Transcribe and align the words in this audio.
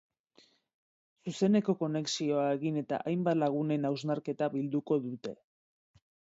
Zuzeneko 1.31 1.75
konexioa 1.81 2.47
egin 2.57 2.81
eta 2.83 3.01
hainbat 3.13 3.41
lagunen 3.45 3.87
hausnarketa 3.93 4.51
bilduko 4.59 5.01
dute. 5.09 5.39